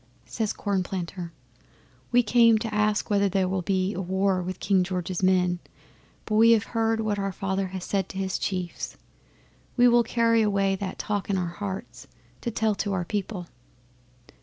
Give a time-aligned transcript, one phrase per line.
[0.25, 1.29] 'Says Cornplanter,
[2.11, 5.59] "We came to ask whether there will be war with King George's men,
[6.25, 8.97] but we have heard what our Father has said to his chiefs.
[9.77, 12.07] We will carry away that talk in our hearts
[12.41, 13.45] to tell to our people."